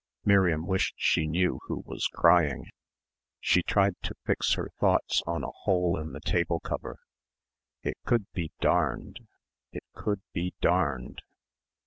Miriam 0.25 0.65
wished 0.65 0.95
she 0.97 1.27
knew 1.27 1.59
who 1.67 1.83
was 1.85 2.07
crying. 2.07 2.65
She 3.39 3.61
tried 3.61 3.93
to 4.01 4.15
fix 4.25 4.55
her 4.55 4.71
thoughts 4.79 5.21
on 5.27 5.43
a 5.43 5.51
hole 5.53 5.95
in 5.99 6.11
the 6.11 6.19
table 6.19 6.59
cover. 6.59 6.97
"It 7.83 7.97
could 8.03 8.25
be 8.33 8.51
darned.... 8.59 9.19
It 9.71 9.83
could 9.93 10.21
be 10.33 10.55
darned." 10.59 11.21